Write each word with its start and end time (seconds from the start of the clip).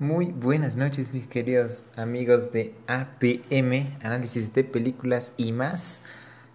Muy 0.00 0.26
buenas 0.26 0.76
noches 0.76 1.12
mis 1.12 1.26
queridos 1.26 1.84
amigos 1.96 2.52
de 2.52 2.72
APM, 2.86 3.98
análisis 4.00 4.52
de 4.54 4.62
películas 4.62 5.32
y 5.36 5.50
más. 5.50 5.98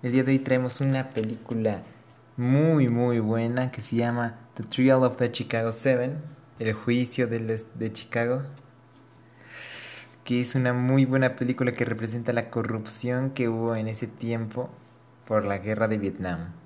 El 0.02 0.14
día 0.14 0.24
de 0.24 0.32
hoy 0.32 0.40
traemos 0.40 0.80
una 0.80 1.10
película 1.10 1.84
muy 2.38 2.88
muy 2.88 3.20
buena 3.20 3.70
que 3.70 3.82
se 3.82 3.98
llama 3.98 4.40
The 4.54 4.64
Trial 4.64 5.04
of 5.04 5.18
the 5.18 5.30
Chicago 5.30 5.74
Seven, 5.74 6.22
el 6.58 6.72
juicio 6.72 7.28
de, 7.28 7.62
de 7.76 7.92
Chicago, 7.92 8.44
que 10.24 10.40
es 10.40 10.56
una 10.56 10.72
muy 10.72 11.04
buena 11.04 11.36
película 11.36 11.74
que 11.74 11.84
representa 11.84 12.32
la 12.32 12.50
corrupción 12.50 13.32
que 13.32 13.50
hubo 13.50 13.76
en 13.76 13.90
ese 13.90 14.08
tiempo 14.08 14.70
por 15.28 15.44
la 15.44 15.58
guerra 15.58 15.90
de 15.90 15.98
Vietnam. 15.98 16.63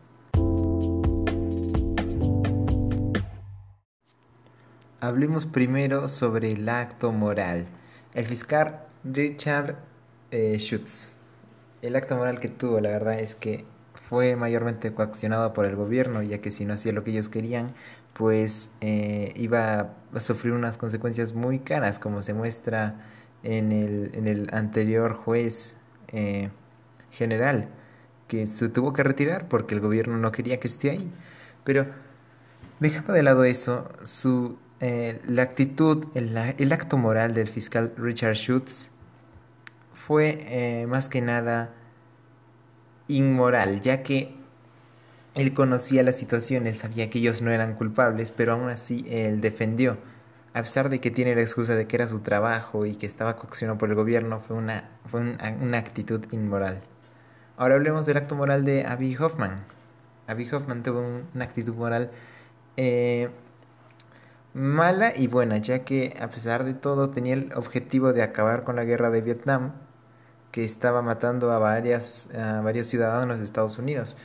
Hablemos 4.99 5.45
primero 5.45 6.09
sobre 6.09 6.53
el 6.53 6.67
acto 6.67 7.11
moral. 7.11 7.67
El 8.15 8.25
fiscal 8.25 8.79
Richard 9.03 9.75
eh, 10.31 10.57
Schutz. 10.57 11.13
El 11.83 11.95
acto 11.95 12.15
moral 12.15 12.39
que 12.39 12.49
tuvo, 12.49 12.81
la 12.81 12.89
verdad 12.89 13.19
es 13.19 13.35
que 13.35 13.63
fue 13.93 14.35
mayormente 14.35 14.91
coaccionado 14.95 15.53
por 15.53 15.65
el 15.65 15.75
gobierno, 15.75 16.23
ya 16.23 16.39
que 16.39 16.49
si 16.49 16.65
no 16.65 16.73
hacía 16.73 16.93
lo 16.93 17.03
que 17.03 17.11
ellos 17.11 17.29
querían, 17.29 17.75
pues 18.13 18.71
eh, 18.81 19.33
iba 19.35 19.93
a 20.15 20.19
sufrir 20.19 20.53
unas 20.53 20.77
consecuencias 20.77 21.33
muy 21.33 21.59
caras, 21.59 21.99
como 21.99 22.23
se 22.23 22.33
muestra 22.33 22.95
en 23.43 23.71
el, 23.71 24.09
en 24.15 24.25
el 24.25 24.49
anterior 24.51 25.13
juez 25.13 25.77
eh, 26.07 26.49
general, 27.11 27.69
que 28.27 28.47
se 28.47 28.67
tuvo 28.69 28.93
que 28.93 29.03
retirar 29.03 29.47
porque 29.47 29.75
el 29.75 29.81
gobierno 29.81 30.17
no 30.17 30.31
quería 30.31 30.59
que 30.59 30.67
esté 30.67 30.89
ahí. 30.89 31.11
Pero 31.63 31.85
dejando 32.79 33.13
de 33.13 33.21
lado 33.21 33.43
eso, 33.43 33.91
su 34.03 34.57
eh, 34.79 35.19
la 35.27 35.41
actitud, 35.41 36.05
el, 36.13 36.71
acto 36.71 36.97
moral 36.97 37.33
del 37.33 37.47
fiscal 37.47 37.93
Richard 37.97 38.35
Schutz 38.35 38.89
fue 39.93 40.45
eh, 40.47 40.87
más 40.87 41.09
que 41.09 41.21
nada 41.21 41.73
inmoral, 43.07 43.81
ya 43.81 44.03
que 44.03 44.35
él 45.33 45.53
conocía 45.53 46.03
la 46.03 46.13
situación, 46.13 46.67
él 46.67 46.77
sabía 46.77 47.09
que 47.09 47.19
ellos 47.19 47.41
no 47.41 47.51
eran 47.51 47.73
culpables, 47.75 48.31
pero 48.31 48.53
aún 48.53 48.69
así 48.69 49.05
él 49.09 49.41
defendió. 49.41 49.97
A 50.53 50.61
pesar 50.61 50.89
de 50.89 50.99
que 50.99 51.11
tiene 51.11 51.35
la 51.35 51.41
excusa 51.41 51.75
de 51.75 51.87
que 51.87 51.95
era 51.95 52.07
su 52.07 52.21
trabajo 52.21 52.85
y 52.85 52.95
que 52.95 53.05
estaba 53.05 53.35
coaccionado 53.35 53.77
por 53.77 53.89
el 53.89 53.95
gobierno, 53.95 54.39
fue 54.39 54.55
una, 54.57 54.89
fue 55.05 55.21
una 55.21 55.77
actitud 55.77 56.25
inmoral. 56.31 56.81
Ahora 57.57 57.75
hablemos 57.75 58.05
del 58.05 58.17
acto 58.17 58.35
moral 58.35 58.65
de 58.65 58.85
Abby 58.85 59.15
Hoffman. 59.15 59.55
Abby 60.27 60.49
Hoffman 60.51 60.83
tuvo 60.83 61.01
una 61.33 61.45
actitud 61.45 61.75
moral 61.75 62.11
eh, 62.75 63.29
mala 64.53 65.13
y 65.15 65.27
buena, 65.27 65.57
ya 65.57 65.85
que 65.85 66.17
a 66.19 66.29
pesar 66.29 66.63
de 66.63 66.73
todo 66.73 67.09
tenía 67.09 67.33
el 67.33 67.53
objetivo 67.53 68.13
de 68.13 68.23
acabar 68.23 68.63
con 68.63 68.75
la 68.75 68.85
guerra 68.85 69.09
de 69.09 69.21
Vietnam, 69.21 69.73
que 70.51 70.63
estaba 70.63 71.01
matando 71.01 71.51
a, 71.51 71.59
varias, 71.59 72.29
a 72.35 72.61
varios 72.61 72.87
ciudadanos 72.87 73.39
de 73.39 73.45
Estados 73.45 73.77
Unidos. 73.77 74.17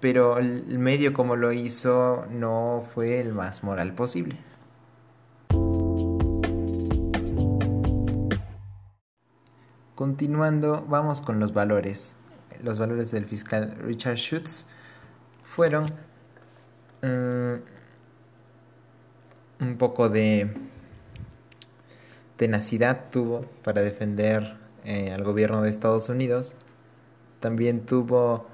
Pero 0.00 0.38
el 0.38 0.78
medio 0.78 1.12
como 1.12 1.34
lo 1.34 1.52
hizo 1.52 2.26
no 2.30 2.84
fue 2.94 3.20
el 3.20 3.32
más 3.32 3.64
moral 3.64 3.94
posible. 3.94 4.38
Continuando, 9.94 10.84
vamos 10.88 11.20
con 11.20 11.40
los 11.40 11.52
valores. 11.52 12.14
Los 12.62 12.78
valores 12.78 13.10
del 13.10 13.24
fiscal 13.24 13.76
Richard 13.80 14.16
Schutz 14.16 14.64
fueron... 15.42 15.86
Mm, 17.02 17.37
poco 19.78 20.08
de 20.08 20.50
tenacidad 22.36 23.10
tuvo 23.10 23.46
para 23.62 23.82
defender 23.82 24.56
eh, 24.84 25.12
al 25.12 25.24
gobierno 25.24 25.62
de 25.62 25.70
Estados 25.70 26.08
Unidos. 26.08 26.54
También 27.40 27.86
tuvo 27.86 28.46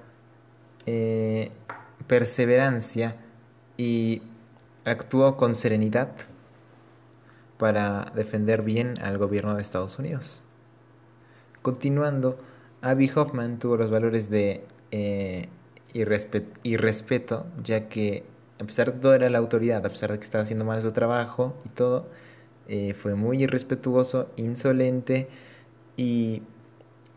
eh, 0.86 1.50
perseverancia 2.06 3.16
y 3.76 4.22
actuó 4.84 5.36
con 5.36 5.54
serenidad 5.54 6.10
para 7.58 8.12
defender 8.14 8.62
bien 8.62 8.94
al 9.02 9.18
gobierno 9.18 9.54
de 9.54 9.62
Estados 9.62 9.98
Unidos. 9.98 10.42
Continuando, 11.62 12.38
Abby 12.82 13.10
Hoffman 13.14 13.58
tuvo 13.58 13.76
los 13.76 13.90
valores 13.90 14.28
de 14.28 14.64
eh, 14.90 15.48
y 15.92 16.76
respeto, 16.76 17.46
ya 17.62 17.88
que 17.88 18.24
a 18.60 18.64
pesar 18.64 18.92
de 18.92 19.00
todo 19.00 19.14
era 19.14 19.28
la 19.30 19.38
autoridad, 19.38 19.84
a 19.84 19.88
pesar 19.88 20.12
de 20.12 20.18
que 20.18 20.24
estaba 20.24 20.44
haciendo 20.44 20.64
mal 20.64 20.80
su 20.82 20.92
trabajo 20.92 21.54
y 21.64 21.68
todo, 21.70 22.06
eh, 22.68 22.94
fue 22.94 23.14
muy 23.14 23.42
irrespetuoso, 23.42 24.30
insolente 24.36 25.28
y 25.96 26.42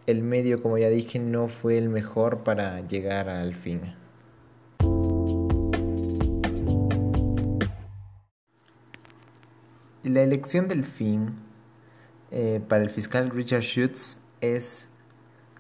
el 0.08 0.24
medio, 0.24 0.62
como 0.62 0.78
ya 0.78 0.90
dije, 0.90 1.20
no 1.20 1.48
fue 1.48 1.78
el 1.78 1.90
mejor 1.90 2.44
para 2.44 2.82
llegar 2.88 3.30
al 3.30 3.56
fin. 3.56 3.82
La 10.04 10.22
elección 10.22 10.68
del 10.68 10.86
fin 10.86 11.36
eh, 12.32 12.62
para 12.68 12.84
el 12.84 12.90
fiscal 12.90 13.30
Richard 13.30 13.62
Schutz 13.62 14.18
es 14.42 14.88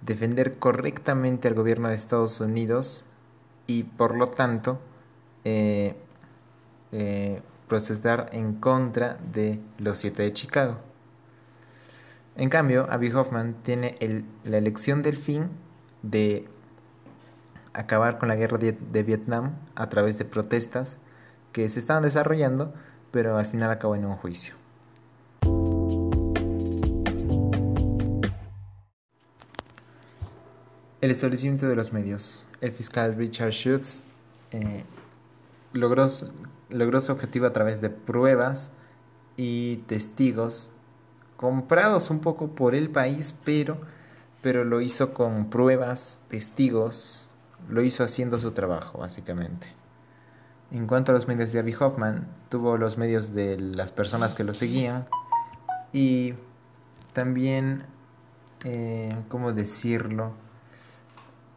defender 0.01 0.57
correctamente 0.57 1.47
al 1.47 1.53
gobierno 1.53 1.89
de 1.89 1.95
Estados 1.95 2.39
Unidos 2.39 3.05
y 3.67 3.83
por 3.83 4.15
lo 4.15 4.27
tanto 4.27 4.79
eh, 5.49 5.95
eh, 6.91 7.41
en 8.33 8.55
contra 8.55 9.17
de 9.31 9.61
los 9.77 9.97
siete 9.97 10.23
de 10.23 10.33
Chicago. 10.33 10.77
En 12.35 12.49
cambio, 12.49 12.85
Abby 12.89 13.11
Hoffman 13.13 13.55
tiene 13.63 13.97
la 14.43 14.57
elección 14.57 15.03
del 15.03 15.15
fin 15.15 15.49
de 16.03 16.47
acabar 17.71 18.17
con 18.17 18.27
la 18.27 18.35
guerra 18.35 18.57
de, 18.57 18.73
de, 18.73 19.03
Vietnam 19.03 19.55
a 19.75 19.87
través 19.87 20.17
de 20.17 20.25
protestas 20.25 20.97
que 21.53 21.69
se 21.69 21.79
estaban 21.79 22.03
desarrollando, 22.03 22.73
pero 23.11 23.37
al 23.37 23.45
final 23.45 23.71
acabó 23.71 23.95
en 23.95 24.05
un 24.05 24.17
juicio. 24.17 24.53
El 30.99 31.11
establecimiento 31.11 31.67
de 31.67 31.75
los 31.75 31.93
medios. 31.93 32.43
El 32.59 32.73
fiscal 32.73 33.15
Richard 33.15 33.51
Schutz 33.51 34.03
eh, 34.51 34.83
logró, 35.73 36.07
logró 36.69 37.01
su 37.01 37.11
objetivo 37.11 37.45
a 37.45 37.53
través 37.53 37.81
de 37.81 37.89
pruebas 37.89 38.71
y 39.35 39.77
testigos 39.87 40.73
comprados 41.37 42.09
un 42.09 42.19
poco 42.19 42.49
por 42.49 42.75
el 42.75 42.89
país, 42.89 43.33
pero, 43.45 43.77
pero 44.41 44.65
lo 44.65 44.81
hizo 44.81 45.13
con 45.13 45.49
pruebas, 45.49 46.19
testigos, 46.29 47.29
lo 47.69 47.83
hizo 47.83 48.03
haciendo 48.03 48.39
su 48.39 48.51
trabajo, 48.51 48.97
básicamente. 48.99 49.67
En 50.71 50.87
cuanto 50.87 51.11
a 51.11 51.15
los 51.15 51.27
medios 51.27 51.53
de 51.53 51.59
Abby 51.59 51.75
Hoffman, 51.79 52.27
tuvo 52.49 52.77
los 52.77 52.97
medios 52.97 53.33
de 53.33 53.57
las 53.57 53.91
personas 53.91 54.35
que 54.35 54.43
lo 54.43 54.53
seguían 54.53 55.05
y 55.93 56.33
también, 57.13 57.83
eh, 58.65 59.15
¿cómo 59.29 59.53
decirlo? 59.53 60.33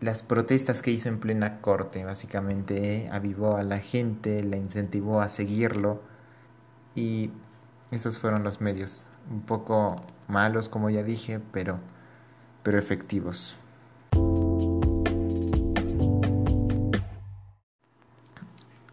Las 0.00 0.22
protestas 0.22 0.80
que 0.80 0.90
hizo 0.90 1.08
en 1.08 1.20
plena 1.20 1.60
corte, 1.60 2.04
básicamente 2.04 3.08
avivó 3.12 3.56
a 3.56 3.62
la 3.62 3.78
gente, 3.78 4.42
la 4.42 4.56
incentivó 4.56 5.20
a 5.20 5.28
seguirlo 5.28 6.00
y 6.94 7.30
esos 7.90 8.18
fueron 8.18 8.42
los 8.42 8.62
medios, 8.62 9.08
un 9.30 9.42
poco 9.42 9.96
malos 10.26 10.70
como 10.70 10.88
ya 10.88 11.02
dije, 11.02 11.40
pero, 11.52 11.78
pero 12.62 12.78
efectivos. 12.78 13.58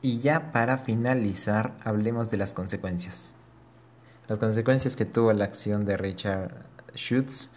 Y 0.01 0.19
ya 0.19 0.51
para 0.51 0.79
finalizar, 0.79 1.73
hablemos 1.83 2.29
de 2.29 2.37
las 2.37 2.53
consecuencias. 2.53 3.33
Las 4.27 4.39
consecuencias 4.39 4.97
que 4.97 5.05
tuvo 5.05 5.31
la 5.31 5.45
acción 5.45 5.85
de 5.85 5.95
Richard 5.95 6.65
Schutz 6.95 7.49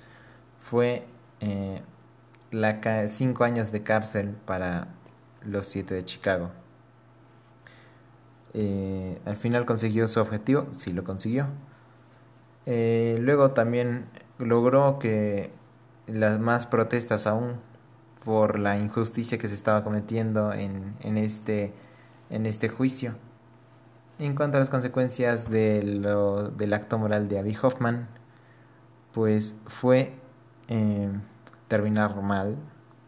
fue 0.60 1.06
eh, 1.40 1.82
la 2.50 3.08
cinco 3.08 3.44
años 3.44 3.72
de 3.72 3.82
cárcel 3.82 4.36
para 4.44 4.88
los 5.44 5.66
siete 5.66 5.94
de 5.94 6.04
Chicago. 6.04 6.50
Eh, 8.52 9.20
al 9.24 9.36
final 9.36 9.64
consiguió 9.64 10.08
su 10.08 10.20
objetivo, 10.20 10.66
sí 10.74 10.92
lo 10.92 11.04
consiguió. 11.04 11.46
Eh, 12.66 13.18
luego 13.20 13.52
también 13.52 14.06
logró 14.38 14.98
que 14.98 15.52
las 16.06 16.38
más 16.38 16.66
protestas 16.66 17.26
aún 17.26 17.60
por 18.24 18.58
la 18.58 18.78
injusticia 18.78 19.38
que 19.38 19.48
se 19.48 19.54
estaba 19.54 19.82
cometiendo 19.84 20.52
en, 20.52 20.94
en, 21.00 21.16
este, 21.16 21.72
en 22.28 22.46
este 22.46 22.68
juicio. 22.68 23.14
En 24.18 24.34
cuanto 24.34 24.58
a 24.58 24.60
las 24.60 24.68
consecuencias 24.68 25.48
del 25.48 26.04
acto 26.74 26.98
moral 26.98 27.28
de 27.28 27.38
Abby 27.38 27.56
Hoffman, 27.62 28.08
pues 29.12 29.54
fue 29.66 30.12
eh, 30.68 31.10
terminar 31.70 32.20
mal 32.20 32.58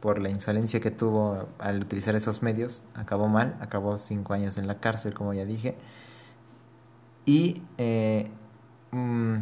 por 0.01 0.21
la 0.21 0.31
insolencia 0.31 0.81
que 0.81 0.93
tuvo 0.93 1.49
al 1.59 1.83
utilizar 1.83 2.15
esos 2.15 2.43
medios. 2.43 2.83
Acabó 2.95 3.29
mal, 3.29 3.57
acabó 3.61 3.99
cinco 3.99 4.35
años 4.35 4.57
en 4.57 4.69
la 4.69 4.79
cárcel, 4.79 5.15
como 5.15 5.35
ya 5.35 5.45
dije. 5.45 5.77
Y 7.27 7.63
eh, 7.77 8.31
mm, 8.93 9.37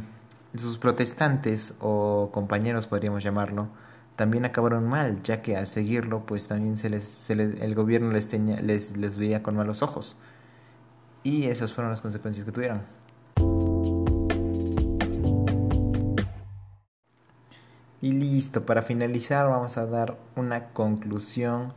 sus 0.56 0.78
protestantes 0.78 1.74
o 1.80 2.30
compañeros, 2.32 2.86
podríamos 2.86 3.22
llamarlo, 3.22 3.68
también 4.16 4.44
acabaron 4.44 4.88
mal, 4.88 5.22
ya 5.22 5.42
que 5.42 5.56
al 5.56 5.66
seguirlo, 5.66 6.26
pues 6.26 6.46
también 6.46 6.76
se 6.78 6.90
les, 6.90 7.30
el 7.30 7.74
gobierno 7.74 8.10
les, 8.12 8.28
tenía, 8.28 8.60
les, 8.60 8.96
les 8.96 9.18
veía 9.18 9.42
con 9.42 9.54
malos 9.56 9.82
ojos. 9.82 10.16
Y 11.22 11.44
esas 11.44 11.72
fueron 11.72 11.90
las 11.90 12.00
consecuencias 12.00 12.46
que 12.46 12.52
tuvieron. 12.52 12.82
Y 18.02 18.12
listo, 18.12 18.64
para 18.64 18.80
finalizar 18.80 19.46
vamos 19.48 19.76
a 19.76 19.84
dar 19.84 20.16
una 20.34 20.68
conclusión 20.68 21.74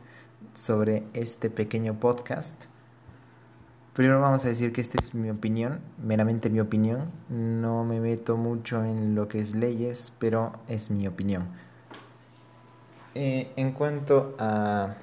sobre 0.54 1.04
este 1.12 1.50
pequeño 1.50 2.00
podcast. 2.00 2.64
Primero 3.92 4.20
vamos 4.20 4.42
a 4.44 4.48
decir 4.48 4.72
que 4.72 4.80
esta 4.80 4.98
es 5.02 5.14
mi 5.14 5.28
opinión, 5.28 5.80
meramente 6.02 6.48
mi 6.48 6.60
opinión. 6.60 7.10
No 7.28 7.84
me 7.84 8.00
meto 8.00 8.38
mucho 8.38 8.82
en 8.84 9.14
lo 9.14 9.28
que 9.28 9.38
es 9.38 9.54
leyes, 9.54 10.14
pero 10.18 10.54
es 10.66 10.90
mi 10.90 11.06
opinión. 11.06 11.48
Eh, 13.14 13.52
en 13.56 13.72
cuanto 13.72 14.34
a 14.38 14.94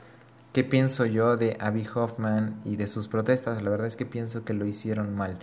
qué 0.54 0.64
pienso 0.64 1.06
yo 1.06 1.38
de 1.38 1.56
Abby 1.60 1.88
Hoffman 1.94 2.60
y 2.66 2.78
de 2.78 2.88
sus 2.88 3.08
protestas, 3.08 3.62
la 3.62 3.70
verdad 3.70 3.88
es 3.88 3.96
que 3.96 4.08
pienso 4.08 4.44
que 4.44 4.54
lo 4.54 4.66
hicieron 4.66 5.16
mal. 5.16 5.38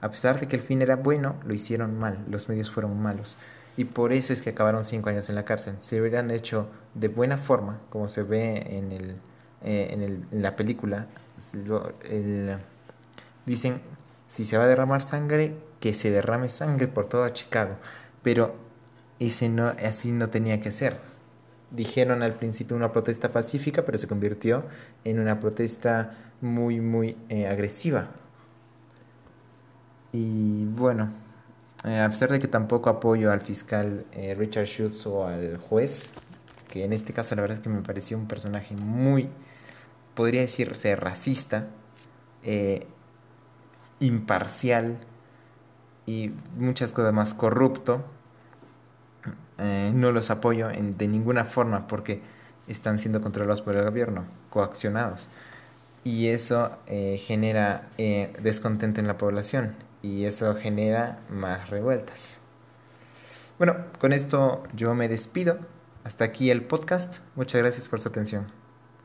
A 0.00 0.10
pesar 0.10 0.38
de 0.38 0.46
que 0.46 0.56
el 0.56 0.62
fin 0.62 0.80
era 0.80 0.94
bueno, 0.94 1.34
lo 1.44 1.54
hicieron 1.54 1.98
mal, 1.98 2.24
los 2.30 2.48
medios 2.48 2.70
fueron 2.70 3.02
malos. 3.02 3.36
Y 3.76 3.84
por 3.86 4.12
eso 4.12 4.32
es 4.32 4.42
que 4.42 4.50
acabaron 4.50 4.84
cinco 4.84 5.08
años 5.08 5.28
en 5.28 5.34
la 5.34 5.44
cárcel. 5.44 5.76
Si 5.78 5.98
hubieran 5.98 6.30
hecho 6.30 6.68
de 6.94 7.08
buena 7.08 7.38
forma, 7.38 7.80
como 7.90 8.08
se 8.08 8.22
ve 8.22 8.76
en, 8.76 8.92
el, 8.92 9.10
eh, 9.62 9.88
en, 9.90 10.02
el, 10.02 10.24
en 10.30 10.42
la 10.42 10.56
película, 10.56 11.06
dicen, 13.46 13.80
si 14.28 14.44
se 14.44 14.58
va 14.58 14.64
a 14.64 14.66
derramar 14.66 15.02
sangre, 15.02 15.56
que 15.80 15.94
se 15.94 16.10
derrame 16.10 16.48
sangre 16.48 16.86
por 16.86 17.06
toda 17.06 17.32
Chicago. 17.32 17.76
Pero 18.22 18.54
ese 19.18 19.48
no, 19.48 19.68
así 19.84 20.12
no 20.12 20.28
tenía 20.28 20.60
que 20.60 20.70
ser 20.70 21.12
dijeron 21.72 22.22
al 22.22 22.34
principio 22.34 22.76
una 22.76 22.92
protesta 22.92 23.30
pacífica, 23.30 23.84
pero 23.84 23.98
se 23.98 24.06
convirtió 24.06 24.64
en 25.04 25.18
una 25.18 25.40
protesta 25.40 26.14
muy, 26.40 26.80
muy 26.80 27.16
eh, 27.28 27.46
agresiva. 27.46 28.08
Y 30.12 30.66
bueno, 30.66 31.10
eh, 31.84 32.00
a 32.00 32.08
pesar 32.08 32.30
de 32.30 32.38
que 32.38 32.48
tampoco 32.48 32.90
apoyo 32.90 33.32
al 33.32 33.40
fiscal 33.40 34.04
eh, 34.12 34.34
Richard 34.34 34.66
Schutz 34.66 35.06
o 35.06 35.26
al 35.26 35.58
juez, 35.58 36.12
que 36.68 36.84
en 36.84 36.92
este 36.92 37.12
caso 37.12 37.34
la 37.34 37.42
verdad 37.42 37.58
es 37.58 37.62
que 37.62 37.68
me 37.68 37.82
pareció 37.82 38.16
un 38.16 38.26
personaje 38.26 38.74
muy, 38.76 39.28
podría 40.14 40.42
decirse, 40.42 40.96
racista, 40.96 41.66
imparcial 44.00 44.98
y 46.06 46.32
muchas 46.56 46.92
cosas 46.92 47.12
más 47.12 47.34
corrupto, 47.34 48.04
eh, 49.58 49.92
no 49.94 50.12
los 50.12 50.30
apoyo 50.30 50.70
en, 50.70 50.98
de 50.98 51.06
ninguna 51.06 51.44
forma 51.44 51.86
porque 51.86 52.20
están 52.66 52.98
siendo 52.98 53.20
controlados 53.20 53.60
por 53.60 53.76
el 53.76 53.84
gobierno, 53.84 54.24
coaccionados. 54.50 55.28
Y 56.04 56.28
eso 56.28 56.76
eh, 56.86 57.18
genera 57.24 57.90
eh, 57.96 58.32
descontento 58.42 59.00
en 59.00 59.06
la 59.06 59.18
población 59.18 59.74
y 60.02 60.24
eso 60.24 60.54
genera 60.56 61.20
más 61.28 61.70
revueltas. 61.70 62.40
Bueno, 63.58 63.76
con 63.98 64.12
esto 64.12 64.64
yo 64.74 64.94
me 64.94 65.08
despido. 65.08 65.58
Hasta 66.04 66.24
aquí 66.24 66.50
el 66.50 66.64
podcast. 66.64 67.18
Muchas 67.36 67.60
gracias 67.62 67.88
por 67.88 68.00
su 68.00 68.08
atención. 68.08 68.61